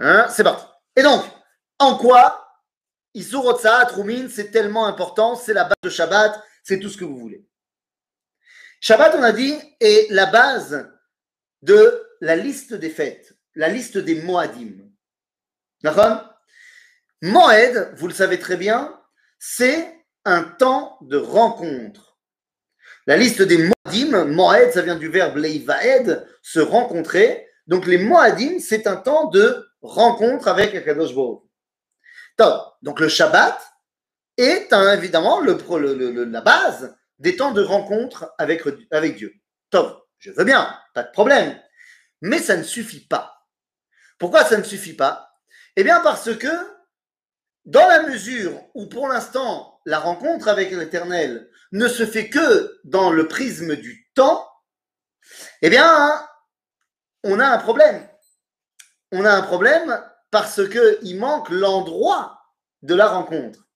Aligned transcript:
Hein, 0.00 0.28
c'est 0.30 0.42
parti. 0.42 0.64
Et 0.96 1.02
donc, 1.02 1.22
en 1.78 1.96
quoi 1.98 2.48
Isurotsa, 3.14 3.84
Troumin, 3.86 4.28
c'est 4.30 4.50
tellement 4.50 4.86
important, 4.86 5.36
c'est 5.36 5.52
la 5.52 5.64
base 5.64 5.76
de 5.82 5.90
Shabbat, 5.90 6.42
c'est 6.62 6.78
tout 6.78 6.88
ce 6.88 6.96
que 6.96 7.04
vous 7.04 7.18
voulez. 7.18 7.46
Shabbat, 8.80 9.14
on 9.16 9.22
a 9.22 9.32
dit, 9.32 9.54
est 9.78 10.10
la 10.10 10.26
base 10.26 10.90
de 11.60 12.02
la 12.22 12.34
liste 12.34 12.72
des 12.72 12.88
fêtes, 12.88 13.36
la 13.54 13.68
liste 13.68 13.98
des 13.98 14.22
Moadim. 14.22 14.88
D'accord? 15.82 16.34
Moed, 17.20 17.92
vous 17.96 18.08
le 18.08 18.14
savez 18.14 18.38
très 18.38 18.56
bien, 18.56 18.98
c'est 19.38 20.06
un 20.24 20.44
temps 20.44 20.98
de 21.02 21.18
rencontre. 21.18 22.18
La 23.06 23.18
liste 23.18 23.42
des 23.42 23.58
Moadim, 23.58 24.24
Moed, 24.24 24.72
ça 24.72 24.80
vient 24.80 24.96
du 24.96 25.08
verbe 25.08 25.36
leivaed, 25.36 26.26
se 26.40 26.60
rencontrer. 26.60 27.48
Donc 27.66 27.86
les 27.86 27.98
Moadim, 27.98 28.60
c'est 28.60 28.86
un 28.86 28.96
temps 28.96 29.28
de 29.28 29.69
rencontre 29.82 30.48
avec 30.48 30.74
Akadosh 30.74 31.14
Baruch. 31.14 31.42
Donc 32.82 33.00
le 33.00 33.08
Shabbat 33.08 33.60
est 34.36 34.72
évidemment 34.72 35.40
le, 35.40 36.24
la 36.24 36.40
base 36.40 36.96
des 37.18 37.36
temps 37.36 37.52
de 37.52 37.62
rencontre 37.62 38.32
avec, 38.38 38.62
avec 38.90 39.16
Dieu. 39.16 39.34
Top, 39.70 40.08
je 40.18 40.30
veux 40.30 40.44
bien, 40.44 40.74
pas 40.94 41.02
de 41.02 41.10
problème. 41.10 41.60
Mais 42.22 42.38
ça 42.38 42.56
ne 42.56 42.62
suffit 42.62 43.06
pas. 43.06 43.46
Pourquoi 44.18 44.44
ça 44.44 44.56
ne 44.56 44.62
suffit 44.62 44.94
pas? 44.94 45.30
Eh 45.76 45.84
bien 45.84 46.00
parce 46.00 46.34
que 46.36 46.48
dans 47.64 47.86
la 47.86 48.02
mesure 48.02 48.58
où 48.74 48.86
pour 48.86 49.08
l'instant 49.08 49.80
la 49.86 49.98
rencontre 49.98 50.48
avec 50.48 50.70
l'Éternel 50.70 51.50
ne 51.72 51.88
se 51.88 52.06
fait 52.06 52.28
que 52.28 52.80
dans 52.84 53.10
le 53.10 53.28
prisme 53.28 53.76
du 53.76 54.10
temps, 54.14 54.48
eh 55.62 55.70
bien 55.70 56.26
on 57.22 57.38
a 57.38 57.46
un 57.46 57.58
problème. 57.58 58.08
On 59.12 59.24
a 59.24 59.32
un 59.32 59.42
problème 59.42 60.00
parce 60.30 60.60
qu'il 60.68 61.18
manque 61.18 61.50
l'endroit 61.50 62.40
de 62.82 62.94
la 62.94 63.08
rencontre. 63.08 63.66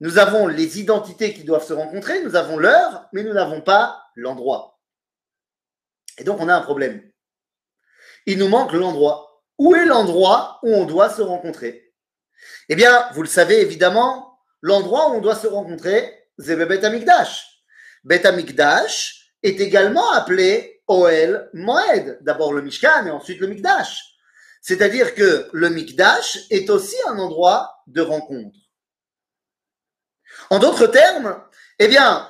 Nous 0.00 0.18
avons 0.18 0.46
les 0.46 0.78
identités 0.78 1.32
qui 1.32 1.44
doivent 1.44 1.66
se 1.66 1.72
rencontrer, 1.72 2.22
nous 2.22 2.36
avons 2.36 2.58
l'heure, 2.58 3.06
mais 3.12 3.22
nous 3.22 3.32
n'avons 3.32 3.60
pas 3.60 4.02
l'endroit. 4.14 4.78
Et 6.18 6.24
donc 6.24 6.40
on 6.40 6.48
a 6.48 6.54
un 6.54 6.62
problème. 6.62 7.02
Il 8.26 8.38
nous 8.38 8.48
manque 8.48 8.72
l'endroit. 8.72 9.42
Où 9.58 9.74
est 9.74 9.86
l'endroit 9.86 10.58
où 10.62 10.74
on 10.74 10.84
doit 10.84 11.08
se 11.08 11.22
rencontrer? 11.22 11.94
Eh 12.68 12.74
bien, 12.74 13.08
vous 13.14 13.22
le 13.22 13.28
savez 13.28 13.60
évidemment, 13.60 14.38
l'endroit 14.60 15.10
où 15.10 15.14
on 15.14 15.20
doit 15.20 15.36
se 15.36 15.46
rencontrer, 15.46 16.28
c'est 16.38 16.56
Bet 16.56 16.84
Amikdash. 16.84 17.62
Amikdash 18.24 19.32
est 19.42 19.60
également 19.60 20.12
appelé 20.12 20.82
Oel 20.88 21.48
Moed. 21.54 22.18
D'abord 22.22 22.52
le 22.52 22.62
Mishkan 22.62 23.06
et 23.06 23.10
ensuite 23.10 23.40
le 23.40 23.46
Mikdash. 23.46 24.15
C'est-à-dire 24.66 25.14
que 25.14 25.48
le 25.52 25.70
Mikdash 25.70 26.40
est 26.50 26.70
aussi 26.70 26.96
un 27.06 27.20
endroit 27.20 27.84
de 27.86 28.00
rencontre. 28.00 28.58
En 30.50 30.58
d'autres 30.58 30.88
termes, 30.88 31.40
eh 31.78 31.86
bien, 31.86 32.28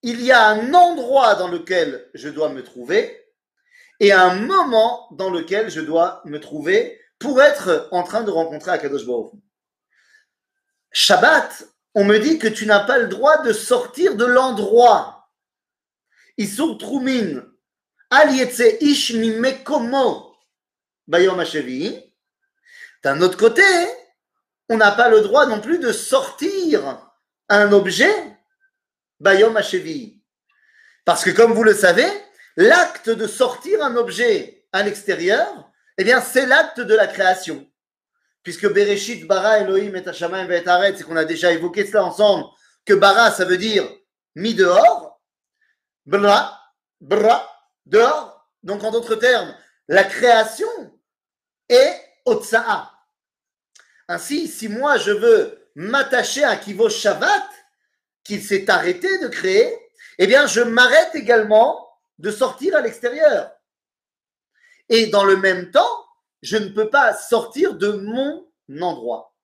il 0.00 0.22
y 0.22 0.32
a 0.32 0.48
un 0.48 0.72
endroit 0.72 1.34
dans 1.34 1.48
lequel 1.48 2.08
je 2.14 2.30
dois 2.30 2.48
me 2.48 2.64
trouver 2.64 3.28
et 4.00 4.12
un 4.12 4.34
moment 4.36 5.08
dans 5.12 5.28
lequel 5.28 5.70
je 5.70 5.82
dois 5.82 6.22
me 6.24 6.40
trouver 6.40 6.98
pour 7.18 7.42
être 7.42 7.86
en 7.90 8.02
train 8.02 8.22
de 8.22 8.30
rencontrer 8.30 8.70
Akadosh 8.70 9.04
Baruch. 9.04 9.32
Shabbat, 10.90 11.64
on 11.94 12.04
me 12.04 12.18
dit 12.18 12.38
que 12.38 12.48
tu 12.48 12.64
n'as 12.64 12.86
pas 12.86 12.96
le 12.96 13.08
droit 13.08 13.42
de 13.42 13.52
sortir 13.52 14.16
de 14.16 14.24
l'endroit. 14.24 15.28
Isur 16.38 16.78
Ish 18.80 19.12
Bayom 21.06 21.42
D'un 23.02 23.20
autre 23.22 23.36
côté, 23.36 23.62
on 24.68 24.76
n'a 24.76 24.92
pas 24.92 25.08
le 25.08 25.20
droit 25.20 25.46
non 25.46 25.60
plus 25.60 25.78
de 25.78 25.92
sortir 25.92 27.10
un 27.48 27.72
objet 27.72 28.12
Bayom 29.20 29.58
Parce 31.04 31.24
que 31.24 31.30
comme 31.30 31.52
vous 31.52 31.64
le 31.64 31.74
savez, 31.74 32.08
l'acte 32.56 33.10
de 33.10 33.26
sortir 33.26 33.84
un 33.84 33.96
objet 33.96 34.66
à 34.72 34.82
l'extérieur, 34.82 35.70
eh 35.98 36.04
bien, 36.04 36.20
c'est 36.20 36.46
l'acte 36.46 36.80
de 36.80 36.94
la 36.94 37.06
création. 37.06 37.68
Puisque 38.42 38.72
Bereshit, 38.72 39.26
Bara, 39.26 39.58
Elohim, 39.60 39.94
et 39.94 40.08
Hashamayim, 40.08 40.50
et 40.50 40.64
c'est 40.96 41.04
qu'on 41.04 41.16
a 41.16 41.24
déjà 41.24 41.52
évoqué 41.52 41.86
cela 41.86 42.04
ensemble, 42.04 42.46
que 42.84 42.94
Bara, 42.94 43.30
ça 43.30 43.44
veut 43.44 43.58
dire 43.58 43.88
mis 44.34 44.54
dehors, 44.54 45.20
Bra, 46.06 46.58
Bra, 47.00 47.48
dehors. 47.86 48.48
Donc, 48.62 48.82
en 48.82 48.90
d'autres 48.90 49.16
termes, 49.16 49.54
la 49.88 50.04
création 50.04 50.68
et 51.68 51.88
Otsa'a. 52.24 52.92
Ainsi, 54.08 54.48
si 54.48 54.68
moi 54.68 54.98
je 54.98 55.10
veux 55.10 55.70
m'attacher 55.74 56.44
à 56.44 56.56
Kivo 56.56 56.88
Shabbat, 56.88 57.48
qu'il 58.24 58.42
s'est 58.42 58.70
arrêté 58.70 59.18
de 59.18 59.28
créer, 59.28 59.76
eh 60.18 60.26
bien 60.26 60.46
je 60.46 60.60
m'arrête 60.60 61.14
également 61.14 61.88
de 62.18 62.30
sortir 62.30 62.76
à 62.76 62.80
l'extérieur. 62.80 63.50
Et 64.88 65.06
dans 65.06 65.24
le 65.24 65.36
même 65.36 65.70
temps, 65.70 66.06
je 66.42 66.56
ne 66.56 66.68
peux 66.68 66.90
pas 66.90 67.14
sortir 67.14 67.74
de 67.74 67.92
mon 67.92 68.46
endroit. 68.80 69.34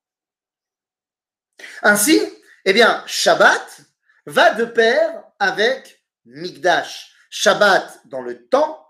Ainsi, 1.82 2.20
eh 2.64 2.72
bien, 2.72 3.02
Shabbat 3.06 3.80
va 4.26 4.54
de 4.54 4.64
pair 4.64 5.24
avec 5.38 6.04
Mikdash. 6.24 7.14
Shabbat 7.30 8.00
dans 8.06 8.20
le 8.20 8.46
temps, 8.48 8.86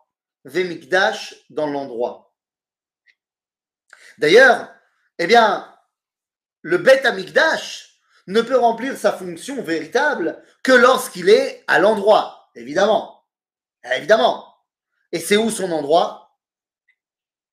ve 0.48 0.64
Mikdash 0.64 1.34
dans 1.50 1.66
l'endroit. 1.66 2.34
D'ailleurs, 4.19 4.72
eh 5.19 5.26
bien, 5.26 5.72
le 6.62 6.78
Bet 6.78 7.06
Amikdash 7.06 8.00
ne 8.26 8.41
peut 8.41 8.58
remplir 8.58 8.97
sa 8.97 9.12
fonction 9.12 9.62
véritable 9.62 10.42
que 10.62 10.72
lorsqu'il 10.72 11.28
est 11.28 11.64
à 11.66 11.78
l'endroit, 11.78 12.50
évidemment. 12.54 13.26
Évidemment. 13.94 14.56
Et 15.12 15.20
c'est 15.20 15.37
où 15.37 15.50
son 15.50 15.70
endroit? 15.72 16.37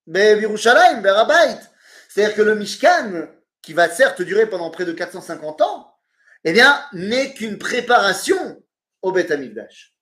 C'est-à-dire 0.08 0.50
que 2.36 2.42
le 2.42 2.56
Mishkan, 2.56 3.28
qui 3.62 3.74
va 3.74 3.90
certes 3.90 4.22
durer 4.22 4.50
pendant 4.50 4.70
près 4.70 4.86
de 4.86 4.92
450 4.92 5.62
ans, 5.62 5.98
eh 6.44 6.54
bien, 6.54 6.86
n'est 6.94 7.34
qu'une 7.34 7.58
préparation 7.58 8.62
au 9.02 9.12
Bet 9.12 9.32
Amikdash. 9.32 9.95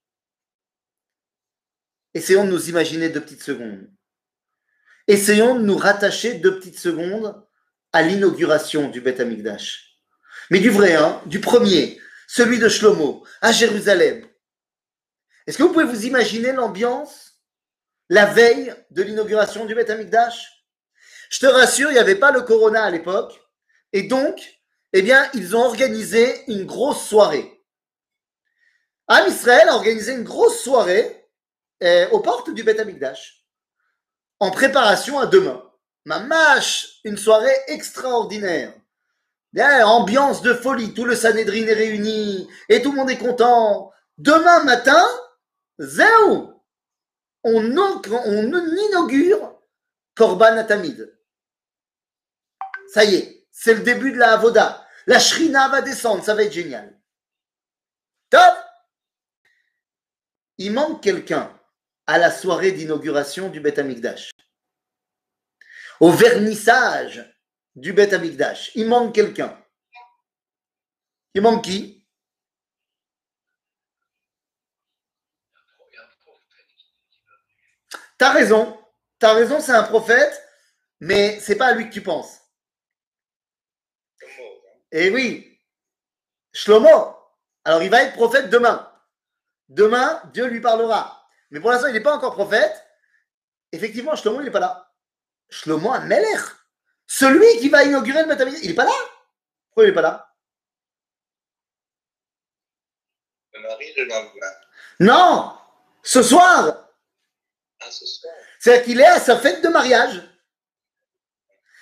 Essayons 2.14 2.46
de 2.46 2.52
nous 2.52 2.70
imaginer 2.70 3.10
deux 3.10 3.22
petites 3.22 3.44
secondes. 3.44 3.90
Essayons 5.08 5.56
de 5.56 5.62
nous 5.62 5.78
rattacher 5.78 6.36
deux 6.36 6.58
petites 6.58 6.80
secondes 6.80 7.44
à 7.92 8.02
l'inauguration 8.02 8.90
du 8.90 9.02
Beth 9.02 9.20
Amikdash. 9.20 10.00
Mais 10.50 10.60
du 10.60 10.70
vrai, 10.70 10.96
hein, 10.96 11.22
du 11.26 11.40
premier, 11.40 12.00
celui 12.28 12.60
de 12.60 12.70
Shlomo, 12.70 13.26
à 13.42 13.52
Jérusalem. 13.52 14.26
Est-ce 15.46 15.58
que 15.58 15.64
vous 15.64 15.74
pouvez 15.74 15.86
vous 15.86 16.06
imaginer 16.06 16.52
l'ambiance 16.54 17.42
la 18.10 18.26
veille 18.26 18.74
de 18.92 19.02
l'inauguration 19.02 19.66
du 19.66 19.76
Beth 19.76 19.90
Amikdash? 19.90 20.66
Je 21.30 21.40
te 21.40 21.46
rassure, 21.48 21.90
il 21.90 21.94
n'y 21.94 22.00
avait 22.00 22.16
pas 22.16 22.32
le 22.32 22.42
corona 22.42 22.84
à 22.84 22.92
l'époque. 22.92 23.42
Et 23.92 24.04
donc, 24.04 24.60
eh 24.94 25.02
bien, 25.02 25.28
ils 25.34 25.56
ont 25.56 25.64
organisé 25.64 26.44
une 26.48 26.66
grosse 26.66 27.08
soirée. 27.08 27.64
Am 29.08 29.28
Israël 29.28 29.68
a 29.68 29.76
organisé 29.76 30.14
une 30.14 30.24
grosse 30.24 30.62
soirée 30.62 31.23
aux 32.12 32.20
portes 32.20 32.54
du 32.54 32.64
Beth 32.64 32.80
Amikdash 32.80 33.44
en 34.44 34.52
préparation 34.52 35.20
à 35.20 35.26
demain. 35.26 35.64
Mamash, 36.06 37.00
une 37.06 37.18
soirée 37.18 37.56
extraordinaire. 37.68 38.74
ambiance 39.56 40.42
de 40.42 40.54
folie, 40.54 40.94
tout 40.94 41.06
le 41.06 41.16
Sanhedrin 41.16 41.66
est 41.68 41.74
réuni 41.74 42.50
et 42.68 42.82
tout 42.82 42.92
le 42.92 42.98
monde 42.98 43.10
est 43.10 43.18
content. 43.18 43.94
Demain 44.18 44.64
matin, 44.66 45.02
zéro, 45.80 46.62
on, 47.44 47.78
on 47.78 48.66
inaugure 48.90 49.58
Korban 50.16 50.58
Atamid. 50.58 51.18
Ça 52.94 53.06
y 53.06 53.16
est, 53.16 53.48
c'est 53.50 53.76
le 53.76 53.84
début 53.84 54.12
de 54.12 54.18
la 54.18 54.34
Avoda. 54.34 54.86
La 55.08 55.20
Shrina 55.20 55.70
va 55.70 55.82
descendre, 55.82 56.24
ça 56.24 56.36
va 56.36 56.44
être 56.44 56.52
génial. 56.52 57.00
Top 58.30 58.56
Il 60.58 60.74
manque 60.74 61.02
quelqu'un 61.02 61.50
à 62.08 62.18
la 62.18 62.32
soirée 62.32 62.72
d'inauguration 62.72 63.50
du 63.50 63.60
Beth 63.60 63.80
Amikdash. 63.80 64.32
Au 66.00 66.12
vernissage 66.12 67.24
du 67.76 67.94
Beth 67.94 68.14
Amikdash. 68.14 68.72
Il 68.76 68.88
manque 68.88 69.16
quelqu'un. 69.16 69.58
Il 71.34 71.42
manque 71.42 71.64
qui? 71.64 72.06
T'as 78.18 78.32
raison. 78.32 78.80
T'as 79.20 79.34
raison, 79.34 79.60
c'est 79.60 79.72
un 79.72 79.84
prophète, 79.84 80.42
mais 81.00 81.40
c'est 81.40 81.56
pas 81.56 81.68
à 81.68 81.74
lui 81.74 81.88
que 81.88 81.94
tu 81.94 82.02
penses. 82.02 82.42
Eh 84.92 85.10
oui. 85.10 85.60
Shlomo. 86.52 87.18
Alors 87.66 87.82
il 87.82 87.90
va 87.90 88.04
être 88.04 88.14
prophète 88.14 88.50
demain. 88.50 88.90
Demain, 89.70 90.22
Dieu 90.34 90.46
lui 90.48 90.62
parlera. 90.62 91.23
Mais 91.54 91.60
pour 91.60 91.70
l'instant, 91.70 91.88
il 91.88 91.94
n'est 91.94 92.02
pas 92.02 92.16
encore 92.16 92.34
prophète. 92.34 92.84
Effectivement, 93.72 94.16
Shlomo, 94.16 94.42
il 94.42 94.46
n'est 94.46 94.52
pas 94.52 94.60
là. 94.60 94.92
Shlomo 95.50 95.94
Amelech, 95.94 96.42
celui 97.06 97.60
qui 97.60 97.70
va 97.70 97.84
inaugurer 97.84 98.24
le 98.24 98.28
Beth 98.28 98.42
il 98.64 98.70
n'est 98.70 98.74
pas 98.74 98.86
là. 98.86 98.92
Pourquoi 99.70 99.84
il 99.84 99.90
n'est 99.90 99.94
pas 99.94 100.02
là? 100.02 100.34
Le 103.54 103.62
mari 103.62 103.94
de. 103.96 104.10
Non 105.00 105.56
Ce 106.02 106.24
soir 106.24 106.90
Ah, 107.82 107.92
ce 107.92 108.06
soir. 108.08 108.34
C'est-à-dire 108.60 108.86
qu'il 108.86 109.00
est 109.00 109.06
à 109.06 109.20
sa 109.20 109.38
fête 109.38 109.64
de 109.64 109.70
mariage. 109.70 110.24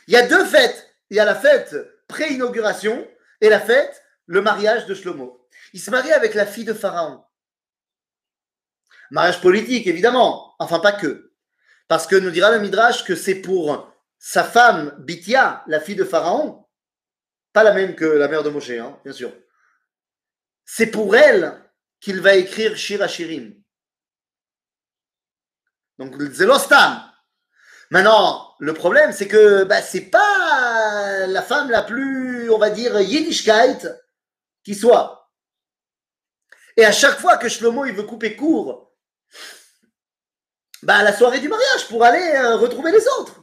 Il 0.08 0.14
y 0.14 0.18
a 0.18 0.28
deux 0.28 0.44
fêtes. 0.44 0.94
Il 1.10 1.16
y 1.16 1.22
a 1.22 1.26
la 1.26 1.36
fête 1.36 1.74
pré-inauguration 2.10 3.08
et 3.40 3.48
la 3.48 3.62
fête, 3.62 4.04
le 4.26 4.42
mariage 4.42 4.86
de 4.86 4.94
Shlomo. 4.94 5.48
Il 5.72 5.80
se 5.80 5.92
marie 5.92 6.12
avec 6.12 6.34
la 6.34 6.46
fille 6.46 6.66
de 6.66 6.74
Pharaon. 6.74 7.24
Mariage 9.12 9.42
politique, 9.42 9.88
évidemment. 9.88 10.56
Enfin, 10.58 10.80
pas 10.80 10.94
que. 10.94 11.32
Parce 11.88 12.08
que 12.08 12.16
nous 12.16 12.32
dira 12.32 12.52
le 12.52 12.60
Midrash 12.60 13.04
que 13.04 13.16
c'est 13.16 13.36
pour 13.36 13.94
sa 14.18 14.44
femme 14.44 14.96
Bithia, 15.00 15.64
la 15.68 15.82
fille 15.82 15.96
de 15.96 16.06
Pharaon, 16.06 16.66
pas 17.52 17.64
la 17.64 17.74
même 17.74 17.96
que 17.96 18.06
la 18.06 18.30
mère 18.30 18.44
de 18.44 18.50
Moshe, 18.50 18.72
hein, 18.72 18.98
bien 19.04 19.14
sûr. 19.14 19.34
C'est 20.64 20.88
pour 20.88 21.16
elle 21.16 21.62
qu'il 22.00 22.22
va 22.22 22.36
écrire 22.36 22.78
Shir 22.78 23.02
Hashirim. 23.02 23.62
Donc, 25.98 26.20
Zelostam. 26.32 27.04
Maintenant, 27.90 28.56
le 28.60 28.74
problème, 28.74 29.12
c'est 29.12 29.28
que 29.28 29.66
bah, 29.66 29.82
c'est 29.82 30.10
pas 30.10 31.28
la 31.28 31.42
femme 31.42 31.70
la 31.70 31.84
plus, 31.84 32.50
on 32.50 32.58
va 32.58 32.70
dire, 32.70 33.02
Yiddishkeit 33.02 33.86
qui 34.64 34.76
soit. 34.76 35.30
Et 36.78 36.86
à 36.86 36.94
chaque 36.94 37.20
fois 37.20 37.38
que 37.38 37.50
Shlomo 37.50 37.86
il 37.86 37.94
veut 37.94 38.04
couper 38.04 38.38
court 38.38 38.91
bah, 40.84 40.98
à 40.98 41.04
la 41.04 41.16
soirée 41.16 41.40
du 41.40 41.50
mariage 41.50 41.88
pour 41.88 42.04
aller 42.04 42.24
euh, 42.36 42.58
retrouver 42.58 42.92
les 42.92 43.08
autres, 43.20 43.42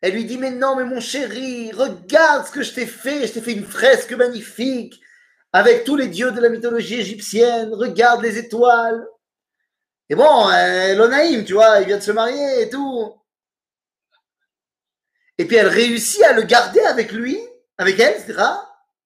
elle 0.00 0.14
lui 0.14 0.24
dit 0.24 0.38
Mais 0.38 0.50
non, 0.50 0.76
mais 0.76 0.84
mon 0.84 1.00
chéri, 1.00 1.72
regarde 1.72 2.46
ce 2.46 2.52
que 2.52 2.62
je 2.62 2.72
t'ai 2.72 2.86
fait. 2.86 3.26
Je 3.26 3.32
t'ai 3.34 3.40
fait 3.40 3.52
une 3.52 3.66
fresque 3.66 4.12
magnifique 4.12 5.00
avec 5.52 5.84
tous 5.84 5.96
les 5.96 6.08
dieux 6.08 6.32
de 6.32 6.40
la 6.40 6.48
mythologie 6.48 7.00
égyptienne. 7.00 7.74
Regarde 7.74 8.22
les 8.22 8.38
étoiles. 8.38 9.06
Et 10.08 10.14
bon, 10.14 10.48
euh, 10.50 10.94
l'Onaïm, 10.94 11.44
tu 11.44 11.52
vois, 11.52 11.80
il 11.80 11.86
vient 11.86 11.98
de 11.98 12.02
se 12.02 12.12
marier 12.12 12.62
et 12.62 12.70
tout. 12.70 13.14
Et 15.38 15.46
puis 15.46 15.56
elle 15.56 15.68
réussit 15.68 16.22
à 16.22 16.32
le 16.32 16.42
garder 16.42 16.80
avec 16.80 17.12
lui, 17.12 17.38
avec 17.78 17.98
elle, 17.98 18.20
etc., 18.20 18.42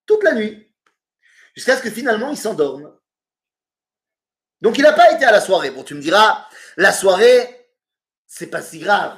toute 0.07 0.23
la 0.23 0.35
nuit. 0.35 0.73
Jusqu'à 1.55 1.77
ce 1.77 1.83
que 1.83 1.91
finalement 1.91 2.31
il 2.31 2.37
s'endorme. 2.37 2.94
Donc 4.65 4.79
il 4.79 4.83
n'a 4.83 4.95
pas 4.95 5.13
été 5.13 5.27
à 5.27 5.31
la 5.31 5.43
soirée. 5.43 5.71
Bon, 5.71 5.83
tu 5.83 5.95
me 5.95 6.01
diras, 6.01 6.47
la 6.79 6.91
soirée, 6.91 7.69
c'est 8.27 8.47
pas 8.47 8.63
si 8.63 8.79
grave. 8.79 9.15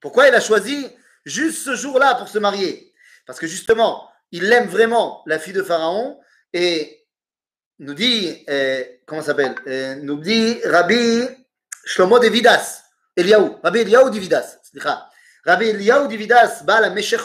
Pourquoi 0.00 0.28
il 0.28 0.34
a 0.34 0.40
choisi 0.40 0.86
juste 1.24 1.64
ce 1.64 1.74
jour-là 1.74 2.14
pour 2.16 2.28
se 2.28 2.38
marier? 2.38 2.92
Parce 3.26 3.38
que 3.40 3.46
justement, 3.46 4.06
il 4.32 4.52
aime 4.52 4.68
vraiment 4.68 5.22
la 5.24 5.38
fille 5.38 5.54
de 5.54 5.62
Pharaon 5.62 6.20
et 6.52 7.06
nous 7.78 7.94
dit, 7.94 8.44
euh, 8.50 8.84
comment 9.06 9.22
s'appelle? 9.22 9.54
Euh, 9.66 9.94
Nous 10.02 10.20
dit 10.20 10.60
Rabbi 10.66 11.26
Shlomo 11.86 12.18
de 12.18 12.28
Vidas, 12.28 12.82
Eliaou, 13.16 13.58
Rabbi 13.62 13.78
Eliaou 13.78 14.10
de 14.10 14.18
Vidas, 14.18 14.58
Rabbi 15.46 15.68
Eliaou 15.70 16.06
de 16.06 16.16
Vidas, 16.16 16.64
Baal 16.64 16.92
Meshech 16.92 17.22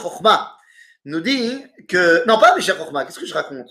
nous 1.04 1.20
dit 1.20 1.66
que, 1.90 2.26
non 2.26 2.40
pas 2.40 2.56
Meshech 2.56 2.78
Chochma, 2.78 3.04
qu'est-ce 3.04 3.20
que 3.20 3.26
je 3.26 3.34
raconte? 3.34 3.70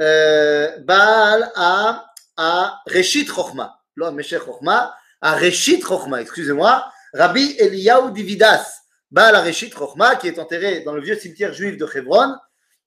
Euh, 0.00 0.78
Baal 0.78 1.50
à, 1.56 2.13
à 2.36 2.80
Reshit 2.86 3.28
Chochma, 3.28 3.80
non 3.96 4.12
Meshech 4.12 4.42
Chochma, 4.44 4.96
à 5.20 5.36
Reshit 5.36 5.84
Chochma, 5.84 6.20
excusez-moi, 6.20 6.90
Rabbi 7.12 7.56
Eliyahu 7.58 8.12
Dividas, 8.12 8.82
Baal 9.10 9.36
Reshit 9.36 9.74
Chochma, 9.74 10.16
qui 10.16 10.28
est 10.28 10.38
enterré 10.38 10.80
dans 10.80 10.94
le 10.94 11.00
vieux 11.00 11.16
cimetière 11.16 11.52
juif 11.52 11.76
de 11.76 11.88
Hebron, 11.94 12.36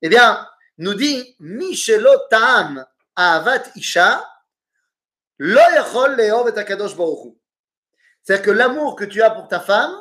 eh 0.01 0.09
bien, 0.09 0.47
nous 0.77 0.93
dit 0.93 1.35
Michelo 1.39 2.11
Ta'am 2.29 2.85
Ahavat 3.15 3.63
Isha, 3.75 4.23
Lo 5.39 5.59
Yachol 5.59 6.15
Leov 6.15 6.49
et 6.49 6.59
Akadosh 6.59 6.95
Baruchu. 6.95 7.37
C'est-à-dire 8.23 8.45
que 8.45 8.51
l'amour 8.51 8.95
que 8.95 9.05
tu 9.05 9.21
as 9.21 9.29
pour 9.29 9.47
ta 9.47 9.59
femme, 9.59 9.93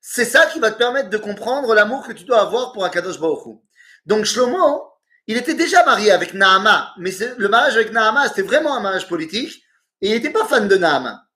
c'est 0.00 0.24
ça 0.24 0.46
qui 0.46 0.60
va 0.60 0.70
te 0.70 0.78
permettre 0.78 1.10
de 1.10 1.16
comprendre 1.16 1.74
l'amour 1.74 2.06
que 2.06 2.12
tu 2.12 2.24
dois 2.24 2.40
avoir 2.40 2.72
pour 2.72 2.84
Akadosh 2.84 3.18
Baruchu. 3.18 3.58
Donc 4.06 4.24
Shlomo, 4.24 4.93
il 5.26 5.36
était 5.36 5.54
déjà 5.54 5.84
marié 5.84 6.10
avec 6.10 6.34
Naama, 6.34 6.92
mais 6.98 7.10
le 7.36 7.48
mariage 7.48 7.76
avec 7.76 7.92
Naama, 7.92 8.28
c'était 8.28 8.42
vraiment 8.42 8.76
un 8.76 8.80
mariage 8.80 9.08
politique, 9.08 9.62
et 10.00 10.08
il 10.08 10.12
n'était 10.12 10.30
pas 10.30 10.44
fan 10.46 10.68
de 10.68 10.76
Naama. 10.76 11.26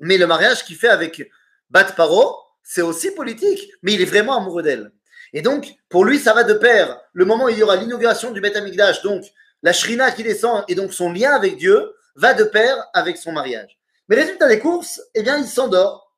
Mais 0.00 0.18
le 0.18 0.26
mariage 0.26 0.64
qu'il 0.64 0.76
fait 0.76 0.88
avec 0.88 1.22
Bat 1.70 1.92
Paro, 1.92 2.36
c'est 2.62 2.82
aussi 2.82 3.12
politique, 3.12 3.70
mais 3.82 3.94
il 3.94 4.02
est 4.02 4.06
vraiment 4.06 4.36
amoureux 4.36 4.62
d'elle. 4.62 4.92
Et 5.32 5.42
donc, 5.42 5.72
pour 5.88 6.04
lui, 6.04 6.18
ça 6.18 6.34
va 6.34 6.44
de 6.44 6.54
pair. 6.54 7.00
Le 7.12 7.24
moment 7.24 7.44
où 7.44 7.48
il 7.48 7.58
y 7.58 7.62
aura 7.62 7.76
l'inauguration 7.76 8.32
du 8.32 8.40
Beth 8.40 8.56
Amikdash, 8.56 9.02
donc 9.02 9.24
la 9.62 9.72
Shrina 9.72 10.10
qui 10.10 10.22
descend 10.22 10.64
et 10.68 10.74
donc 10.74 10.92
son 10.92 11.12
lien 11.12 11.32
avec 11.32 11.56
Dieu, 11.56 11.94
va 12.16 12.34
de 12.34 12.44
pair 12.44 12.76
avec 12.92 13.16
son 13.16 13.32
mariage. 13.32 13.78
Mais 14.08 14.16
résultat 14.16 14.48
des 14.48 14.58
courses, 14.58 15.00
eh 15.14 15.22
bien, 15.22 15.38
il 15.38 15.46
s'endort. 15.46 16.12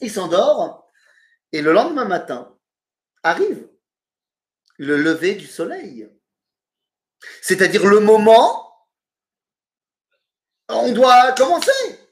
Il 0.00 0.10
s'endort, 0.10 0.86
et 1.52 1.60
le 1.60 1.72
lendemain 1.72 2.04
matin, 2.04 2.54
arrive 3.22 3.68
le 4.78 4.96
lever 4.96 5.34
du 5.34 5.46
soleil. 5.46 6.10
C'est-à-dire 7.42 7.86
le 7.86 8.00
moment 8.00 8.68
on 10.68 10.92
doit 10.92 11.32
commencer. 11.32 12.10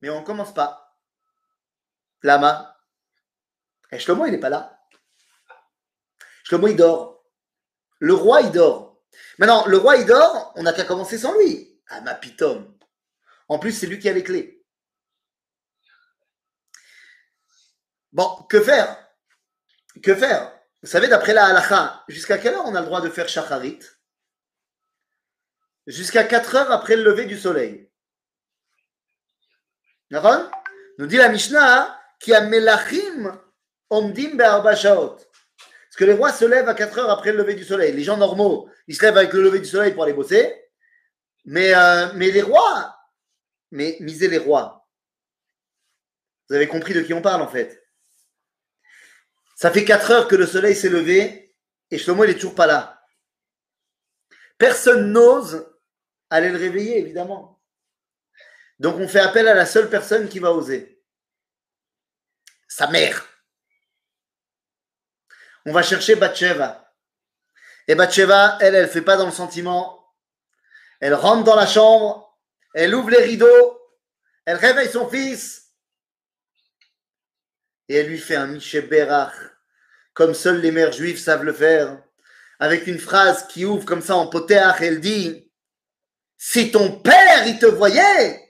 Mais 0.00 0.10
on 0.10 0.20
ne 0.20 0.26
commence 0.26 0.52
pas. 0.52 0.98
Lama. 2.22 2.76
Et 3.92 3.98
Shlomo, 3.98 4.26
il 4.26 4.32
n'est 4.32 4.40
pas 4.40 4.48
là. 4.48 4.80
Shlomo, 6.44 6.68
il 6.68 6.76
dort. 6.76 7.24
Le 8.00 8.14
roi, 8.14 8.42
il 8.42 8.50
dort. 8.50 9.00
Maintenant, 9.38 9.66
le 9.66 9.76
roi, 9.76 9.96
il 9.96 10.06
dort, 10.06 10.52
on 10.56 10.62
n'a 10.62 10.72
qu'à 10.72 10.84
commencer 10.84 11.18
sans 11.18 11.36
lui. 11.38 11.80
Ah, 11.88 12.00
ma 12.00 12.14
pitom. 12.14 12.76
En 13.48 13.58
plus, 13.58 13.72
c'est 13.72 13.86
lui 13.86 13.98
qui 13.98 14.08
a 14.08 14.12
les 14.12 14.24
clés. 14.24 14.64
Bon, 18.10 18.42
que 18.48 18.60
faire? 18.60 19.08
Que 20.02 20.14
faire? 20.14 20.58
Vous 20.82 20.88
savez, 20.88 21.08
d'après 21.08 21.32
la 21.32 21.46
halakha, 21.46 22.04
jusqu'à 22.08 22.38
quelle 22.38 22.54
heure 22.54 22.66
on 22.66 22.74
a 22.74 22.80
le 22.80 22.86
droit 22.86 23.00
de 23.00 23.08
faire 23.08 23.28
shacharit? 23.28 23.80
Jusqu'à 25.86 26.24
4 26.24 26.54
heures 26.56 26.70
après 26.70 26.96
le 26.96 27.02
lever 27.02 27.24
du 27.24 27.36
soleil. 27.36 27.90
Nous 30.10 31.06
dit 31.06 31.16
la 31.16 31.28
Mishnah 31.28 31.98
qui 32.20 32.34
a 32.34 32.42
melachim 32.42 33.40
omdim 33.90 34.36
be'arba 34.36 34.76
shaot. 34.76 35.16
Parce 35.16 35.96
que 35.96 36.04
les 36.04 36.12
rois 36.12 36.32
se 36.32 36.44
lèvent 36.44 36.68
à 36.68 36.74
4 36.74 36.98
heures 36.98 37.10
après 37.10 37.32
le 37.32 37.38
lever 37.38 37.54
du 37.54 37.64
soleil. 37.64 37.92
Les 37.92 38.04
gens 38.04 38.16
normaux, 38.16 38.68
ils 38.86 38.94
se 38.94 39.02
lèvent 39.02 39.16
avec 39.16 39.32
le 39.32 39.42
lever 39.42 39.58
du 39.58 39.66
soleil 39.66 39.92
pour 39.92 40.04
aller 40.04 40.12
bosser. 40.12 40.54
Mais, 41.44 41.74
euh, 41.74 42.12
mais 42.14 42.30
les 42.30 42.42
rois, 42.42 42.96
mais 43.72 43.96
misez 44.00 44.28
les 44.28 44.38
rois. 44.38 44.86
Vous 46.48 46.54
avez 46.54 46.68
compris 46.68 46.94
de 46.94 47.00
qui 47.00 47.14
on 47.14 47.22
parle 47.22 47.42
en 47.42 47.48
fait. 47.48 47.81
Ça 49.62 49.70
fait 49.70 49.84
4 49.84 50.10
heures 50.10 50.26
que 50.26 50.34
le 50.34 50.44
soleil 50.44 50.74
s'est 50.74 50.88
levé 50.88 51.54
et 51.88 51.96
Shlomo 51.96 52.24
il 52.24 52.30
n'est 52.30 52.34
toujours 52.34 52.56
pas 52.56 52.66
là. 52.66 53.00
Personne 54.58 55.12
n'ose 55.12 55.72
aller 56.30 56.50
le 56.50 56.58
réveiller, 56.58 56.98
évidemment. 56.98 57.62
Donc 58.80 58.96
on 58.96 59.06
fait 59.06 59.20
appel 59.20 59.46
à 59.46 59.54
la 59.54 59.64
seule 59.64 59.88
personne 59.88 60.28
qui 60.28 60.40
va 60.40 60.50
oser. 60.50 61.00
Sa 62.66 62.88
mère. 62.88 63.24
On 65.64 65.72
va 65.72 65.84
chercher 65.84 66.16
Batsheva. 66.16 66.92
Et 67.86 67.94
Batsheva, 67.94 68.58
elle, 68.60 68.74
elle 68.74 68.86
ne 68.86 68.90
fait 68.90 69.00
pas 69.00 69.16
dans 69.16 69.26
le 69.26 69.30
sentiment. 69.30 70.12
Elle 70.98 71.14
rentre 71.14 71.44
dans 71.44 71.54
la 71.54 71.68
chambre, 71.68 72.36
elle 72.74 72.96
ouvre 72.96 73.10
les 73.10 73.22
rideaux, 73.22 73.80
elle 74.44 74.56
réveille 74.56 74.90
son 74.90 75.08
fils. 75.08 75.72
Et 77.88 77.94
elle 77.94 78.08
lui 78.08 78.18
fait 78.18 78.34
un 78.34 78.48
Miché 78.48 78.82
Berach, 78.82 79.51
comme 80.14 80.34
seuls 80.34 80.60
les 80.60 80.70
mères 80.70 80.92
juives 80.92 81.18
savent 81.18 81.44
le 81.44 81.52
faire, 81.52 82.02
avec 82.58 82.86
une 82.86 82.98
phrase 82.98 83.46
qui 83.48 83.64
ouvre 83.64 83.84
comme 83.84 84.02
ça 84.02 84.16
en 84.16 84.26
potéach, 84.26 84.80
elle 84.80 85.00
dit 85.00 85.50
Si 86.36 86.70
ton 86.70 87.00
père, 87.00 87.46
il 87.46 87.58
te 87.58 87.66
voyait, 87.66 88.42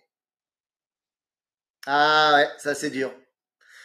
ah 1.86 2.32
ouais, 2.34 2.48
ça 2.58 2.74
c'est 2.74 2.90
dur. 2.90 3.12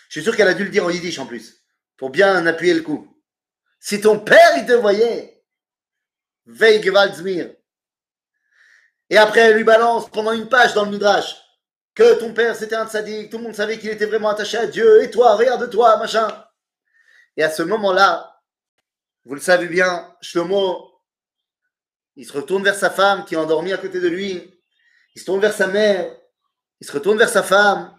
Je 0.09 0.19
suis 0.19 0.23
sûr 0.23 0.35
qu'elle 0.35 0.47
a 0.47 0.53
dû 0.53 0.63
le 0.63 0.69
dire 0.69 0.85
en 0.85 0.89
yiddish 0.89 1.19
en 1.19 1.25
plus, 1.25 1.63
pour 1.97 2.09
bien 2.09 2.45
appuyer 2.45 2.73
le 2.73 2.81
coup. 2.81 3.07
Si 3.79 4.01
ton 4.01 4.19
père 4.19 4.57
il 4.57 4.65
te 4.65 4.73
voyait, 4.73 5.43
veille 6.45 6.81
Gewaldzmir. 6.81 7.53
Et 9.09 9.17
après 9.17 9.41
elle 9.41 9.55
lui 9.55 9.63
balance 9.63 10.09
pendant 10.09 10.33
une 10.33 10.49
page 10.49 10.73
dans 10.73 10.85
le 10.85 10.91
Midrash 10.91 11.35
que 11.95 12.19
ton 12.19 12.33
père 12.33 12.55
c'était 12.55 12.75
un 12.75 12.87
sadique, 12.87 13.31
tout 13.31 13.37
le 13.37 13.45
monde 13.45 13.55
savait 13.55 13.79
qu'il 13.79 13.89
était 13.89 14.05
vraiment 14.05 14.29
attaché 14.29 14.57
à 14.57 14.67
Dieu, 14.67 15.01
et 15.03 15.09
toi, 15.09 15.35
regarde-toi, 15.35 15.97
machin. 15.97 16.46
Et 17.37 17.43
à 17.43 17.49
ce 17.49 17.63
moment-là, 17.63 18.41
vous 19.25 19.35
le 19.35 19.41
savez 19.41 19.67
bien, 19.67 20.13
Shlomo, 20.21 21.01
il 22.15 22.25
se 22.25 22.33
retourne 22.33 22.63
vers 22.63 22.75
sa 22.75 22.89
femme 22.89 23.23
qui 23.25 23.35
est 23.35 23.37
endormie 23.37 23.73
à 23.73 23.77
côté 23.77 23.99
de 23.99 24.07
lui, 24.07 24.53
il 25.15 25.19
se 25.19 25.25
tourne 25.25 25.39
vers 25.39 25.53
sa 25.53 25.67
mère, 25.67 26.13
il 26.81 26.87
se 26.87 26.91
retourne 26.91 27.17
vers 27.17 27.29
sa 27.29 27.43
femme 27.43 27.97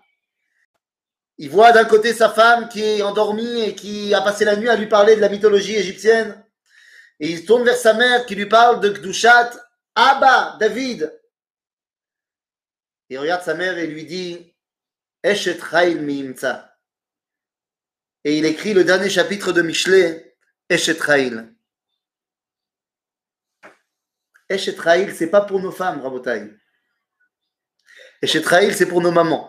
il 1.39 1.51
voit 1.51 1.71
d'un 1.71 1.85
côté 1.85 2.13
sa 2.13 2.29
femme 2.29 2.69
qui 2.69 2.83
est 2.83 3.03
endormie 3.03 3.63
et 3.63 3.75
qui 3.77 4.13
a 4.13 4.21
passé 4.21 4.45
la 4.45 4.57
nuit 4.57 4.69
à 4.69 4.75
lui 4.75 4.87
parler 4.87 5.15
de 5.15 5.21
la 5.21 5.29
mythologie 5.29 5.77
égyptienne. 5.77 6.45
Et 7.21 7.31
il 7.31 7.45
tourne 7.45 7.65
vers 7.65 7.77
sa 7.77 7.95
mère 7.95 8.27
qui 8.27 8.35
lui 8.35 8.47
parle 8.47 8.81
de 8.81 8.91
Gdushat, 8.91 9.53
Abba, 9.95 10.57
David. 10.59 11.17
Il 13.09 13.19
regarde 13.19 13.43
sa 13.43 13.55
mère 13.55 13.79
et 13.79 13.87
lui 13.87 14.05
dit 14.05 14.53
Eshet. 15.23 15.59
Et 18.29 18.37
il 18.37 18.45
écrit 18.45 18.75
le 18.75 18.85
dernier 18.85 19.09
chapitre 19.09 19.53
de 19.53 19.63
Michelet, 19.63 20.37
Eshet 20.69 21.03
Chail. 21.03 21.49
Eshet 24.51 24.77
Chail, 24.77 25.17
c'est 25.17 25.31
pas 25.31 25.41
pour 25.41 25.59
nos 25.61 25.73
femmes, 25.73 26.03
Rabotai. 26.03 26.53
Eshet 28.21 28.43
Chail, 28.43 28.75
c'est 28.75 28.85
pour 28.85 29.01
nos 29.01 29.13
mamans. 29.13 29.49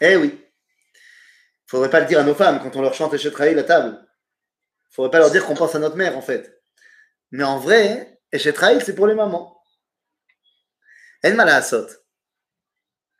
Eh 0.00 0.16
oui. 0.16 0.44
Faudrait 1.68 1.90
pas 1.90 2.00
le 2.00 2.06
dire 2.06 2.18
à 2.18 2.24
nos 2.24 2.34
femmes 2.34 2.58
quand 2.60 2.74
on 2.74 2.82
leur 2.82 2.94
chante 2.94 3.14
Eshet 3.14 3.56
à 3.56 3.62
table. 3.62 4.04
Faudrait 4.90 5.12
pas 5.12 5.20
leur 5.20 5.30
dire 5.30 5.46
qu'on 5.46 5.54
pense 5.54 5.76
à 5.76 5.78
notre 5.78 5.94
mère, 5.94 6.18
en 6.18 6.22
fait. 6.22 6.60
Mais 7.30 7.44
en 7.44 7.60
vrai, 7.60 8.20
Eshet 8.32 8.56
c'est 8.84 8.96
pour 8.96 9.06
les 9.06 9.14
mamans. 9.14 9.62
En 11.24 11.34
malasot. 11.34 11.86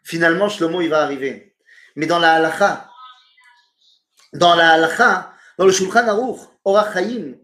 Finalement, 0.03 0.49
Shlomo, 0.49 0.81
il 0.81 0.91
va 0.91 1.05
arriver. 1.05 1.57
Mais 1.95 2.07
dans 2.07 2.19
la 2.19 2.33
halacha, 2.33 2.89
dans 4.34 4.56
la 4.56 4.72
halacha, 4.74 5.34
dans 5.58 5.66
le 5.66 5.72
Shulchan 5.72 6.08
Aruch, 6.08 6.40
Orach 6.66 6.94
Chaim, 6.94 7.36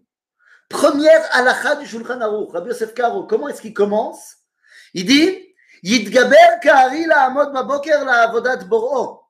première 0.69 1.23
halacha 1.33 1.75
du 1.75 1.85
Shulchan 1.85 2.21
Aruch, 2.21 2.51
Rabbi 2.51 2.69
Yosef 2.69 2.93
Karo, 2.93 3.23
comment 3.23 3.47
est-ce 3.47 3.61
qu'il 3.61 3.73
commence 3.73 4.37
Il 4.93 5.05
dit, 5.05 5.49
יתגבר 5.83 6.49
כארי 6.61 7.07
לעמוד 7.07 7.47
בבוקר 7.53 8.03
לעבודת 8.03 8.63
בוראו, 8.63 9.23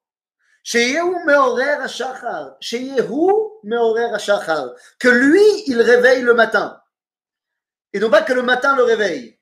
שיהיהו 0.63 1.25
מעורר 1.25 1.82
השחר, 1.84 2.50
שיהוא 2.62 3.62
מעורר 3.63 4.15
השחר, 4.15 4.68
que 5.03 5.08
lui, 5.08 5.63
il 5.68 5.82
réveille 5.82 6.22
le 6.22 6.34
matin. 6.34 6.77
Et 7.94 8.00
non 8.00 8.10
pas 8.10 8.22
que 8.22 8.34
le 8.34 8.44
matin 8.44 8.75
le 8.75 8.84
réveille. 8.84 9.36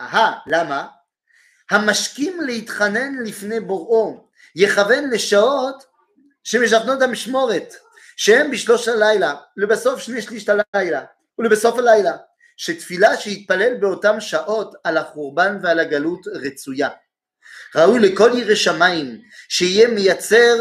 אהה, 0.00 0.38
למה? 0.46 0.86
המשכים 1.70 2.40
להתחנן 2.40 3.22
לפני 3.24 3.60
בוראו, 3.60 4.28
יכוון 4.56 5.10
לשעות 5.10 5.84
שמשכנות 6.46 7.02
המשמורת, 7.02 7.74
שהם 8.16 8.50
בשלוש 8.50 8.88
הלילה, 8.88 9.34
לבסוף 9.56 10.00
שני 10.00 10.22
שליש 10.22 10.46
הלילה, 10.48 11.04
ולבסוף 11.38 11.78
הלילה, 11.78 12.16
שתפילה 12.56 13.16
שיתפלל 13.16 13.74
באותם 13.74 14.20
שעות 14.20 14.74
על 14.84 14.96
החורבן 14.96 15.58
ועל 15.62 15.78
הגלות 15.78 16.26
רצויה. 16.26 16.88
ראוי 17.74 18.00
לכל 18.00 18.30
ירא 18.34 18.54
שמיים 18.54 19.22
שיהיה 19.48 19.88
מייצר 19.88 20.54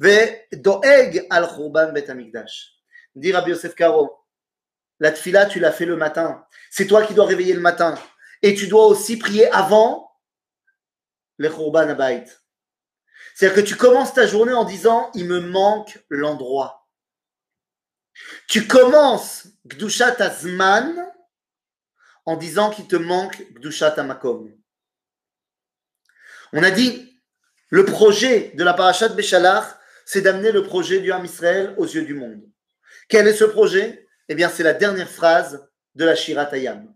ודואג 0.00 1.18
על 1.30 1.46
חורבן 1.46 1.94
בית 1.94 2.10
המקדש. 2.10 2.78
dit 3.18 3.32
Rabbi 3.32 3.50
Yosef 3.50 3.74
Karo, 3.74 4.24
la 5.00 5.12
tfila 5.12 5.46
tu 5.46 5.60
l'as 5.60 5.72
fait 5.72 5.86
le 5.86 5.96
matin, 5.96 6.44
c'est 6.70 6.86
toi 6.86 7.04
qui 7.04 7.14
dois 7.14 7.26
réveiller 7.26 7.54
le 7.54 7.60
matin, 7.60 7.94
et 8.42 8.54
tu 8.54 8.68
dois 8.68 8.86
aussi 8.86 9.16
prier 9.16 9.50
avant 9.50 10.10
le 11.36 11.48
Khurban 11.48 11.88
Abayt. 11.88 12.24
C'est-à-dire 13.35 13.63
que 13.63 13.67
tu 13.67 13.75
commences 13.75 14.13
ta 14.13 14.27
journée 14.27 14.53
en 14.53 14.63
disant 14.63 15.11
il 15.13 15.25
me 15.25 15.39
manque 15.39 15.99
l'endroit. 16.09 16.87
Tu 18.47 18.67
commences 18.67 19.47
Gdushat 19.65 20.21
Azman 20.21 20.95
en 22.25 22.37
disant 22.37 22.69
qu'il 22.69 22.87
te 22.87 22.95
manque 22.95 23.41
Gdushat 23.53 23.99
Amakom. 23.99 24.53
On 26.53 26.63
a 26.63 26.71
dit 26.71 27.21
le 27.69 27.85
projet 27.85 28.51
de 28.53 28.63
la 28.63 28.75
Parashat 28.75 29.09
Beshalach, 29.09 29.65
c'est 30.05 30.21
d'amener 30.21 30.51
le 30.51 30.63
projet 30.63 30.99
du 30.99 31.11
Ham 31.11 31.25
Israël 31.25 31.73
aux 31.77 31.87
yeux 31.87 32.05
du 32.05 32.13
monde. 32.13 32.43
Quel 33.09 33.27
est 33.27 33.33
ce 33.33 33.45
projet? 33.45 34.07
Eh 34.29 34.35
bien, 34.35 34.49
c'est 34.49 34.63
la 34.63 34.73
dernière 34.73 35.09
phrase 35.09 35.67
de 35.95 36.05
la 36.05 36.15
Shiratayam. 36.15 36.93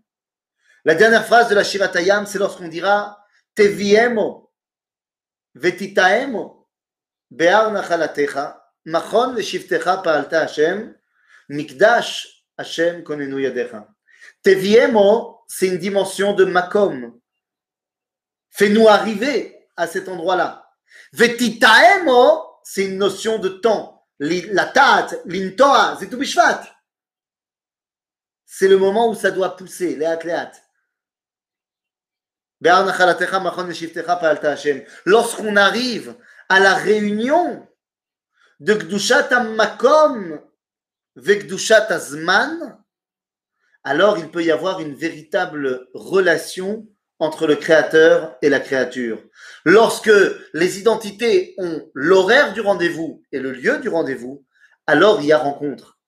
La 0.84 0.94
dernière 0.94 1.26
phrase 1.26 1.48
de 1.48 1.54
la 1.54 1.64
Shiratayam, 1.64 2.26
c'est 2.26 2.38
lorsqu'on 2.38 2.68
dira 2.68 3.18
Teviemo, 3.54 4.47
Vetitaemo, 5.58 6.66
Be'ar 7.30 7.72
nachalatecha, 7.72 8.60
Machon 8.86 9.34
leshivtecha 9.34 10.02
pa'alta 10.02 10.40
Hashem, 10.42 10.94
Mikdash 11.50 12.26
Hashem 12.56 13.02
konenu 13.02 13.40
yadecha. 13.40 13.88
Teviemo, 14.42 15.40
c'est 15.48 15.68
une 15.68 15.78
dimension 15.78 16.32
de 16.34 16.44
Makom. 16.44 17.18
Fais-nous 18.50 18.88
arriver 18.88 19.68
à 19.76 19.86
cet 19.86 20.08
endroit-là. 20.08 20.68
Vetitaemo, 21.12 22.60
c'est 22.62 22.84
une 22.84 22.98
notion 22.98 23.38
de 23.38 23.48
temps. 23.48 24.06
La 24.20 24.66
tat, 24.66 25.08
l'intoa, 25.26 25.96
c'est 25.98 26.08
tout. 26.08 26.22
C'est 28.44 28.68
le 28.68 28.78
moment 28.78 29.10
où 29.10 29.14
ça 29.14 29.30
doit 29.30 29.56
pousser, 29.56 29.94
léat, 29.96 30.18
léat. 30.24 30.52
Lorsqu'on 35.04 35.56
arrive 35.56 36.16
à 36.48 36.60
la 36.60 36.74
réunion 36.74 37.68
de 38.60 38.74
Gdushat 38.74 39.44
Makom 39.54 40.40
Vekdushat 41.16 41.86
Azman, 41.90 42.78
alors 43.84 44.18
il 44.18 44.30
peut 44.30 44.44
y 44.44 44.50
avoir 44.50 44.80
une 44.80 44.94
véritable 44.94 45.88
relation 45.94 46.86
entre 47.18 47.46
le 47.46 47.56
créateur 47.56 48.36
et 48.42 48.48
la 48.48 48.60
créature. 48.60 49.22
Lorsque 49.64 50.10
les 50.52 50.78
identités 50.78 51.54
ont 51.58 51.90
l'horaire 51.94 52.52
du 52.52 52.60
rendez-vous 52.60 53.24
et 53.32 53.40
le 53.40 53.52
lieu 53.52 53.78
du 53.78 53.88
rendez-vous, 53.88 54.46
alors 54.86 55.20
il 55.20 55.26
y 55.26 55.32
a 55.32 55.38
rencontre. 55.38 55.98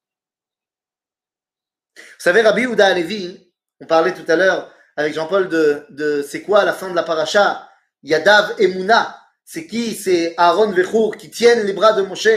Vous 1.97 2.03
savez, 2.25 2.43
Rabbi 2.43 2.67
Ouda 2.67 2.87
Alevi, 2.87 3.53
on 3.81 3.87
parlait 3.87 4.15
tout 4.15 4.31
à 4.31 4.37
l'heure 4.37 4.73
avec 4.97 5.15
Jean-Paul 5.15 5.49
de, 5.49 6.25
c'est 6.29 6.43
quoi 6.43 6.65
la 6.65 6.73
fin 6.73 6.91
de 6.91 6.95
la 6.95 7.03
paracha? 7.03 7.69
Yadav 8.03 8.55
et 8.59 8.69
Mouna. 8.69 9.17
C'est 9.45 9.67
qui? 9.67 9.95
C'est 9.95 10.35
Aaron 10.37 10.71
Vechour 10.71 11.17
qui 11.17 11.31
tiennent 11.31 11.67
les 11.67 11.73
bras 11.73 11.93
de 11.93 12.03
Moshe. 12.03 12.29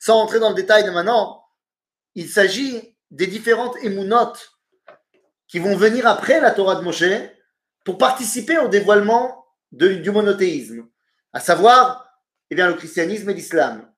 Sans 0.00 0.20
entrer 0.20 0.38
dans 0.38 0.50
le 0.50 0.54
détail 0.54 0.84
de 0.84 0.90
maintenant, 0.90 1.44
il 2.14 2.28
s'agit 2.28 2.96
des 3.10 3.26
différentes 3.26 3.76
émounotes 3.82 4.52
qui 5.48 5.58
vont 5.58 5.76
venir 5.76 6.06
après 6.06 6.40
la 6.40 6.52
Torah 6.52 6.76
de 6.76 6.82
Moshe 6.82 7.04
pour 7.84 7.98
participer 7.98 8.58
au 8.58 8.68
dévoilement 8.68 9.44
du 9.72 10.10
monothéisme, 10.10 10.86
à 11.32 11.40
savoir 11.40 12.06
eh 12.50 12.54
bien, 12.54 12.66
le 12.66 12.74
christianisme 12.74 13.30
et 13.30 13.34
l'islam. 13.34 13.88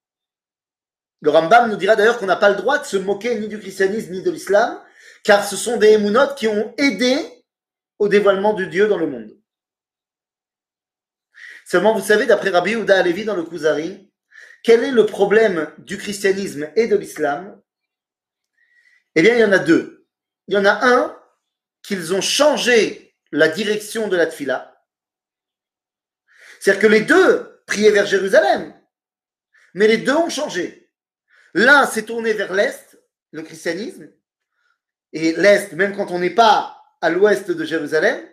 Le 1.20 1.30
Rambam 1.30 1.70
nous 1.70 1.76
dira 1.76 1.96
d'ailleurs 1.96 2.18
qu'on 2.18 2.26
n'a 2.26 2.36
pas 2.36 2.50
le 2.50 2.56
droit 2.56 2.78
de 2.78 2.84
se 2.84 2.96
moquer 2.96 3.38
ni 3.38 3.48
du 3.48 3.58
christianisme 3.58 4.12
ni 4.12 4.22
de 4.22 4.30
l'islam, 4.30 4.80
car 5.24 5.44
ce 5.44 5.56
sont 5.56 5.76
des 5.76 5.92
émounotes 5.92 6.36
qui 6.36 6.48
ont 6.48 6.74
aidé 6.78 7.41
au 8.02 8.08
dévoilement 8.08 8.52
de 8.52 8.64
Dieu 8.64 8.88
dans 8.88 8.98
le 8.98 9.06
monde. 9.06 9.30
Seulement, 11.64 11.94
vous 11.94 12.04
savez, 12.04 12.26
d'après 12.26 12.50
Rabbi 12.50 12.74
Ouda 12.74 12.98
Alevi 12.98 13.24
dans 13.24 13.36
le 13.36 13.44
Kuzari, 13.44 14.10
quel 14.64 14.82
est 14.82 14.90
le 14.90 15.06
problème 15.06 15.72
du 15.78 15.98
christianisme 15.98 16.68
et 16.74 16.88
de 16.88 16.96
l'islam? 16.96 17.62
Eh 19.14 19.22
bien, 19.22 19.36
il 19.36 19.40
y 19.40 19.44
en 19.44 19.52
a 19.52 19.60
deux. 19.60 20.04
Il 20.48 20.54
y 20.54 20.56
en 20.56 20.64
a 20.64 20.84
un 20.84 21.16
qu'ils 21.84 22.12
ont 22.12 22.20
changé 22.20 23.14
la 23.30 23.46
direction 23.46 24.08
de 24.08 24.16
la 24.16 24.26
tfila. 24.26 24.84
C'est-à-dire 26.58 26.82
que 26.82 26.88
les 26.88 27.02
deux 27.02 27.62
priaient 27.68 27.92
vers 27.92 28.06
Jérusalem, 28.06 28.74
mais 29.74 29.86
les 29.86 29.98
deux 29.98 30.16
ont 30.16 30.28
changé. 30.28 30.90
L'un 31.54 31.86
s'est 31.86 32.06
tourné 32.06 32.32
vers 32.32 32.52
l'Est, 32.52 33.00
le 33.30 33.42
christianisme, 33.42 34.10
et 35.12 35.34
l'Est, 35.34 35.74
même 35.74 35.94
quand 35.94 36.10
on 36.10 36.18
n'est 36.18 36.34
pas 36.34 36.81
à 37.02 37.10
l'ouest 37.10 37.50
de 37.50 37.64
Jérusalem, 37.64 38.26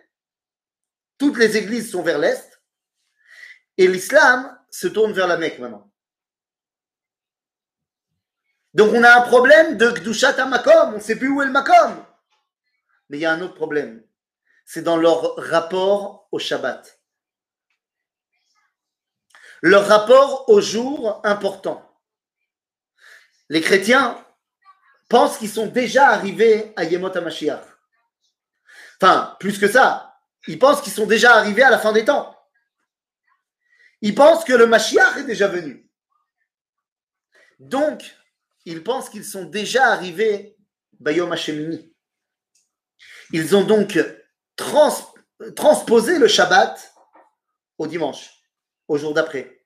toutes 1.18 1.36
les 1.36 1.56
églises 1.56 1.90
sont 1.90 2.02
vers 2.02 2.18
l'Est, 2.18 2.62
et 3.76 3.86
l'islam 3.86 4.58
se 4.70 4.86
tourne 4.86 5.12
vers 5.12 5.26
la 5.26 5.36
Mecque 5.36 5.58
maintenant. 5.58 5.90
Donc 8.72 8.92
on 8.94 9.02
a 9.02 9.18
un 9.18 9.22
problème 9.22 9.76
de 9.76 9.90
Gdushat 9.90 10.46
Makom, 10.46 10.94
on 10.94 10.96
ne 10.96 11.00
sait 11.00 11.16
plus 11.16 11.28
où 11.28 11.42
est 11.42 11.46
le 11.46 11.52
Makom. 11.52 12.06
Mais 13.08 13.18
il 13.18 13.20
y 13.20 13.26
a 13.26 13.32
un 13.32 13.40
autre 13.40 13.54
problème, 13.54 14.04
c'est 14.64 14.82
dans 14.82 14.96
leur 14.96 15.34
rapport 15.36 16.28
au 16.30 16.38
Shabbat. 16.38 17.00
Leur 19.62 19.86
rapport 19.88 20.48
au 20.48 20.60
jour 20.60 21.20
important. 21.24 21.86
Les 23.48 23.60
chrétiens 23.60 24.24
pensent 25.08 25.38
qu'ils 25.38 25.50
sont 25.50 25.66
déjà 25.66 26.10
arrivés 26.10 26.72
à 26.76 26.84
Yemot 26.84 27.14
HaMashiach. 27.14 27.69
Enfin, 29.00 29.36
plus 29.40 29.58
que 29.58 29.68
ça, 29.68 30.18
ils 30.46 30.58
pensent 30.58 30.82
qu'ils 30.82 30.92
sont 30.92 31.06
déjà 31.06 31.34
arrivés 31.34 31.62
à 31.62 31.70
la 31.70 31.78
fin 31.78 31.92
des 31.92 32.04
temps. 32.04 32.36
Ils 34.02 34.14
pensent 34.14 34.44
que 34.44 34.52
le 34.52 34.66
Mashiach 34.66 35.18
est 35.18 35.24
déjà 35.24 35.48
venu. 35.48 35.90
Donc, 37.58 38.16
ils 38.64 38.82
pensent 38.82 39.08
qu'ils 39.08 39.24
sont 39.24 39.44
déjà 39.44 39.86
arrivés 39.88 40.56
Bayom 40.98 41.32
Hashemini. 41.32 41.94
Ils 43.32 43.56
ont 43.56 43.64
donc 43.64 43.98
transposé 45.54 46.18
le 46.18 46.28
Shabbat 46.28 46.92
au 47.78 47.86
dimanche, 47.86 48.30
au 48.88 48.98
jour 48.98 49.14
d'après. 49.14 49.64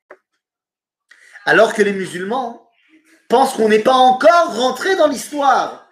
Alors 1.45 1.75
que 1.75 1.83
les 1.83 1.93
musulmans 1.93 2.71
pensent 3.29 3.55
qu'on 3.55 3.69
n'est 3.69 3.83
pas 3.83 3.95
encore 3.95 4.57
rentré 4.57 4.97
dans 4.97 5.09
l'histoire, 5.09 5.84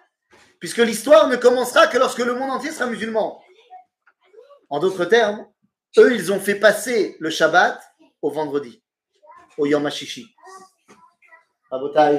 puisque 0.62 0.78
l'histoire 0.78 1.28
ne 1.28 1.36
commencera 1.36 1.86
que 1.86 1.98
lorsque 1.98 2.18
le 2.18 2.34
monde 2.34 2.50
entier 2.50 2.72
sera 2.72 2.86
musulman. 2.86 3.42
En 4.70 4.78
d'autres 4.80 5.04
termes, 5.04 5.46
eux, 5.98 6.14
ils 6.14 6.32
ont 6.32 6.40
fait 6.40 6.56
passer 6.56 7.16
le 7.20 7.30
Shabbat 7.30 7.80
au 8.22 8.30
vendredi, 8.30 8.82
au 9.56 9.66
Yom 9.66 9.86
HaShishi. 9.86 10.26
רבותיי, 11.72 12.18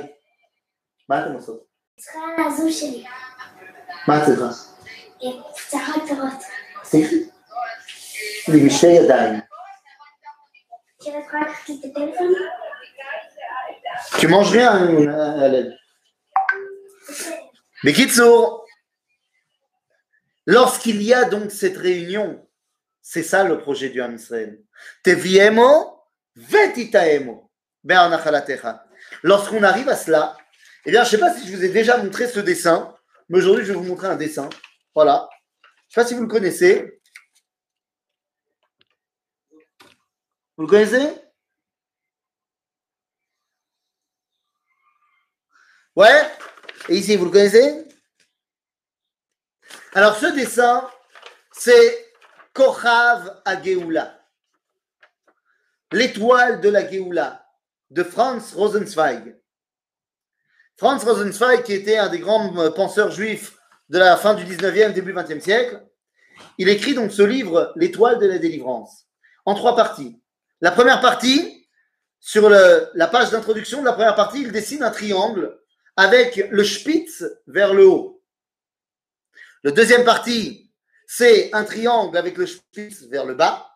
מה 1.10 1.25
אתם 1.25 1.34
עושות? 1.34 1.65
צריכה 1.98 2.20
לעזור 2.38 2.72
שלי. 2.72 3.06
מה 4.08 4.18
את 4.18 4.25
צריכה? 4.25 4.50
קצרות 5.56 6.08
פירות. 6.08 6.44
תלכי. 6.91 7.29
לי 8.48 8.65
בשתי 8.65 8.88
ידיים. 8.88 9.39
שאת 11.03 11.13
יכולה 11.25 11.41
לקחת 11.41 11.70
לי 11.70 11.75
את 11.79 11.86
הטלפון? 11.86 12.34
Tu 14.20 14.27
manges 14.27 14.51
rien, 14.51 14.75
Hélène. 15.41 15.72
Bekitsour, 17.85 18.67
lorsqu'il 20.47 21.03
y 21.03 21.12
a 21.12 21.26
donc 21.26 21.50
cette 21.50 21.76
réunion, 21.76 22.49
c'est 23.03 23.23
ça 23.23 23.45
le 23.45 23.59
projet 23.59 23.91
du 23.91 24.00
Ham 24.00 24.14
Israël. 24.14 24.62
Teviemo 25.03 26.03
vetitaemo. 26.35 27.50
Lorsqu'on 29.23 29.62
arrive 29.62 29.91
à 29.91 29.97
cela, 29.97 30.35
eh 30.87 30.91
bien, 30.93 31.05
je 31.05 31.09
ne 31.09 31.11
sais 31.11 31.19
pas 31.19 31.35
si 31.35 31.47
je 31.47 31.55
vous 31.55 31.62
ai 31.62 31.69
déjà 31.69 31.99
montré 31.99 32.26
ce 32.26 32.41
dessin, 32.41 32.97
mais 33.29 33.37
aujourd'hui, 33.38 33.67
je 33.67 33.73
vais 33.73 33.79
vous 33.79 33.85
montrer 33.85 34.07
un 34.07 34.17
dessin. 34.17 34.49
Voilà. 34.95 35.29
Je 35.62 35.69
ne 35.69 35.91
sais 35.91 36.00
pas 36.00 36.07
si 36.07 36.14
vous 36.14 36.23
le 36.23 36.29
connaissez. 36.29 37.03
Vous 40.57 40.64
le 40.64 40.69
connaissez? 40.69 41.21
Ouais 45.97 46.23
Et 46.88 46.99
ici, 46.99 47.17
vous 47.17 47.25
le 47.25 47.31
connaissez? 47.31 47.87
Alors, 49.95 50.17
ce 50.17 50.26
dessin, 50.26 50.87
c'est 51.53 52.12
Kochav 52.53 53.41
Ageoula. 53.45 54.21
L'étoile 55.93 56.61
de 56.61 56.69
la 56.69 56.91
Geoula, 56.91 57.47
de 57.91 58.03
Franz 58.03 58.55
Rosenzweig. 58.55 59.37
Franz 60.76 61.05
Rosenzweig, 61.05 61.62
qui 61.62 61.73
était 61.73 61.97
un 61.97 62.09
des 62.09 62.19
grands 62.19 62.55
euh, 62.59 62.71
penseurs 62.71 63.12
juifs 63.12 63.57
de 63.88 63.99
la 63.99 64.17
fin 64.17 64.35
du 64.35 64.45
19e, 64.45 64.93
début 64.93 65.14
20e 65.14 65.41
siècle, 65.41 65.83
il 66.59 66.69
écrit 66.69 66.95
donc 66.95 67.12
ce 67.12 67.23
livre, 67.23 67.73
L'étoile 67.76 68.19
de 68.19 68.26
la 68.26 68.38
délivrance, 68.38 69.07
en 69.47 69.55
trois 69.55 69.76
parties. 69.76 70.21
La 70.61 70.73
première 70.73 71.00
partie, 71.00 71.69
sur 72.19 72.49
la 72.49 73.07
page 73.07 73.31
d'introduction 73.31 73.81
de 73.81 73.85
la 73.85 73.93
première 73.93 74.17
partie, 74.17 74.43
il 74.43 74.50
dessine 74.50 74.83
un 74.83 74.91
triangle 74.91 75.61
avec 75.97 76.37
le 76.37 76.65
spitz 76.65 77.25
vers 77.47 77.75
le 77.75 77.87
haut. 77.87 78.23
Le 79.63 79.73
deuxième 79.73 80.05
partie, 80.05 80.73
c'est 81.07 81.53
un 81.55 81.65
triangle 81.65 82.17
avec 82.17 82.37
le 82.37 82.47
spitz 82.47 83.05
vers 83.05 83.25
le 83.25 83.35
bas. 83.35 83.71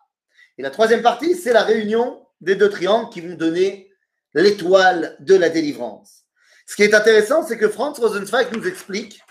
Et 0.57 0.61
la 0.61 0.71
troisième 0.71 1.01
partie, 1.01 1.35
c'est 1.35 1.53
la 1.53 1.63
réunion 1.63 2.27
des 2.41 2.55
deux 2.55 2.69
triangles 2.69 3.09
qui 3.09 3.21
vont 3.21 3.35
donner 3.35 3.91
l'étoile 4.33 5.15
de 5.19 5.35
la 5.35 5.49
délivrance. 5.49 6.25
Ce 6.65 6.75
qui 6.75 6.83
est 6.83 6.93
intéressant, 6.93 7.45
c'est 7.45 7.57
que 7.57 7.69
Franz 7.69 7.99
Rosenzweig 7.99 8.49
nous 8.55 8.67
explique 8.67 9.21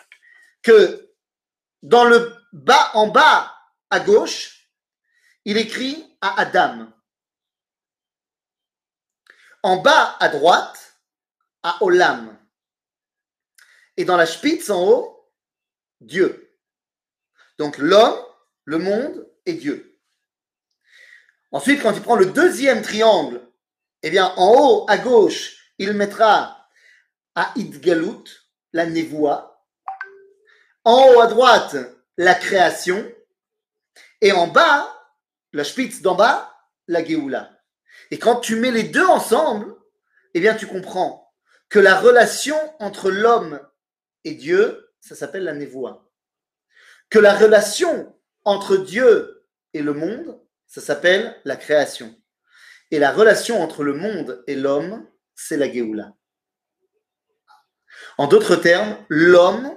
que 0.62 1.09
dans 1.83 2.04
le 2.04 2.35
bas, 2.52 2.90
en 2.95 3.09
bas 3.09 3.54
à 3.90 4.00
gauche, 4.00 4.68
il 5.45 5.57
écrit 5.57 6.16
à 6.21 6.40
Adam. 6.40 6.92
En 9.62 9.76
bas 9.76 10.16
à 10.18 10.28
droite, 10.28 11.00
à 11.62 11.83
Olam. 11.83 12.37
Et 13.98 14.04
dans 14.04 14.16
la 14.16 14.26
spitz 14.26 14.70
en 14.70 14.87
haut, 14.87 15.28
Dieu. 16.00 16.56
Donc 17.58 17.78
l'homme, 17.78 18.16
le 18.64 18.78
monde 18.78 19.28
et 19.44 19.54
Dieu. 19.54 19.98
Ensuite, 21.50 21.82
quand 21.82 21.92
il 21.92 22.00
prend 22.00 22.14
le 22.14 22.26
deuxième 22.26 22.80
triangle, 22.80 23.40
eh 24.04 24.11
bien, 24.11 24.32
en 24.37 24.54
haut 24.54 24.87
à 24.88 24.98
gauche, 24.98 25.72
il 25.78 25.94
mettra 25.94 26.68
à 27.34 27.52
Idgalut, 27.56 28.24
la 28.72 28.87
névoie. 28.87 29.66
En 30.84 31.08
haut 31.08 31.20
à 31.20 31.26
droite, 31.26 31.76
la 32.16 32.37
création. 32.37 33.04
Et 34.20 34.30
en 34.30 34.46
bas, 34.46 34.94
la 35.52 35.64
spitz 35.64 36.02
d'en 36.02 36.14
bas, 36.14 36.56
la 36.87 37.04
Géoula. 37.04 37.50
Et 38.12 38.18
quand 38.20 38.37
tu 38.37 38.54
mets 38.54 38.70
les 38.70 38.84
deux 38.84 39.06
ensemble, 39.06 39.74
eh 40.34 40.40
bien, 40.40 40.54
tu 40.54 40.68
comprends 40.68 41.34
que 41.68 41.80
la 41.80 41.98
relation 41.98 42.56
entre 42.78 43.11
l'homme 43.11 43.61
Dieu, 44.34 44.90
ça 45.00 45.14
s'appelle 45.14 45.44
la 45.44 45.54
névoie. 45.54 46.10
Que 47.10 47.18
la 47.18 47.34
relation 47.34 48.14
entre 48.44 48.76
Dieu 48.76 49.46
et 49.74 49.82
le 49.82 49.92
monde, 49.92 50.40
ça 50.66 50.80
s'appelle 50.80 51.36
la 51.44 51.56
création. 51.56 52.14
Et 52.90 52.98
la 52.98 53.12
relation 53.12 53.62
entre 53.62 53.84
le 53.84 53.94
monde 53.94 54.42
et 54.46 54.54
l'homme, 54.54 55.06
c'est 55.34 55.56
la 55.56 55.70
Géoula. 55.70 56.14
En 58.16 58.26
d'autres 58.26 58.56
termes, 58.56 58.96
l'homme 59.08 59.74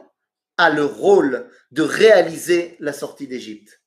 a 0.57 0.69
le 0.69 0.85
rôle 0.85 1.49
de 1.71 1.81
réaliser 1.81 2.77
la 2.79 2.93
sortie 2.93 3.27
d'Égypte. 3.27 3.81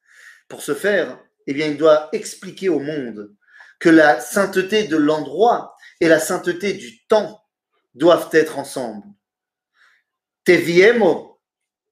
Pour 0.48 0.62
ce 0.62 0.74
faire, 0.74 1.18
eh 1.46 1.54
bien, 1.54 1.66
il 1.66 1.76
doit 1.76 2.08
expliquer 2.12 2.68
au 2.68 2.78
monde 2.78 3.34
que 3.78 3.88
la 3.88 4.20
sainteté 4.20 4.84
de 4.84 4.96
l'endroit 4.96 5.76
et 6.00 6.08
la 6.08 6.18
sainteté 6.18 6.72
du 6.72 7.06
temps 7.06 7.42
doivent 7.94 8.30
être 8.32 8.58
ensemble. 8.58 9.04
Teviemo, 10.44 11.40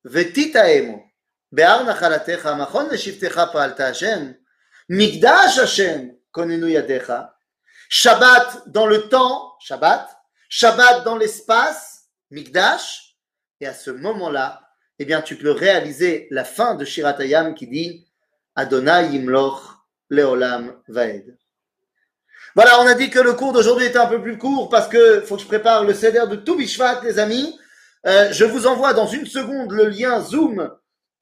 vetitaemo, 0.04 1.02
be'ar 1.50 1.84
nachalatecha, 1.84 2.54
machon 2.54 2.88
leshivtecha 2.90 3.50
pa'alta 3.52 3.86
Hashem, 3.86 4.36
migdash 4.88 5.58
Hashem, 5.58 6.14
konenu 6.32 6.68
yadecha, 6.68 7.34
Shabbat 7.88 8.68
dans 8.68 8.86
le 8.86 9.08
temps, 9.08 9.52
Shabbat, 9.60 10.08
Shabbat 10.48 11.04
dans 11.04 11.16
l'espace, 11.16 12.08
migdash, 12.30 13.16
et 13.60 13.66
à 13.66 13.74
ce 13.74 13.90
moment-là, 13.90 14.62
eh 14.98 15.04
bien, 15.04 15.20
tu 15.20 15.36
peux 15.36 15.50
réaliser 15.50 16.26
la 16.30 16.44
fin 16.44 16.74
de 16.74 16.84
Shiratayam 16.84 17.54
qui 17.54 17.66
dit 17.66 18.06
Adonai 18.54 19.08
Yimloch 19.12 19.60
Leolam 20.10 20.80
Vaed. 20.88 21.36
Voilà, 22.54 22.80
on 22.80 22.86
a 22.86 22.94
dit 22.94 23.08
que 23.08 23.18
le 23.18 23.32
cours 23.32 23.52
d'aujourd'hui 23.52 23.86
était 23.86 23.98
un 23.98 24.06
peu 24.06 24.20
plus 24.20 24.36
court 24.36 24.68
parce 24.68 24.88
que 24.88 25.22
faut 25.22 25.36
que 25.36 25.42
je 25.42 25.46
prépare 25.46 25.84
le 25.84 25.94
CDR 25.94 26.26
de 26.28 26.36
tout 26.36 26.56
Bishvat, 26.56 27.00
les 27.02 27.18
amis. 27.18 27.58
Euh, 28.06 28.32
je 28.32 28.44
vous 28.44 28.66
envoie 28.66 28.94
dans 28.94 29.06
une 29.06 29.26
seconde 29.26 29.70
le 29.70 29.88
lien 29.88 30.20
Zoom 30.20 30.70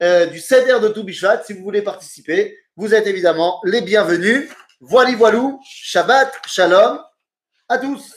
euh, 0.01 0.25
du 0.25 0.39
CDR 0.39 0.79
de 0.79 0.87
tout 0.87 1.03
Bishvat. 1.03 1.43
Si 1.43 1.53
vous 1.53 1.63
voulez 1.63 1.81
participer, 1.81 2.57
vous 2.75 2.93
êtes 2.95 3.05
évidemment 3.05 3.61
les 3.63 3.81
bienvenus. 3.81 4.49
Voilà, 4.79 5.15
voilou, 5.15 5.61
Shabbat, 5.63 6.33
Shalom 6.47 6.99
à 7.69 7.77
tous. 7.77 8.15